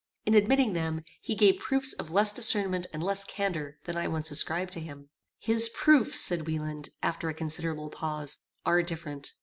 In 0.25 0.33
admitting 0.33 0.73
them, 0.73 1.01
he 1.21 1.35
gave 1.35 1.59
proofs 1.59 1.93
of 1.93 2.09
less 2.09 2.31
discernment 2.31 2.87
and 2.91 3.03
less 3.03 3.23
candor 3.23 3.77
than 3.83 3.97
I 3.97 4.07
once 4.07 4.31
ascribed 4.31 4.73
to 4.73 4.79
him." 4.79 5.09
"His 5.37 5.69
proofs," 5.69 6.19
said 6.19 6.47
Wieland, 6.47 6.89
after 7.03 7.29
a 7.29 7.35
considerable 7.35 7.91
pause, 7.91 8.39
"are 8.65 8.81
different. 8.81 9.33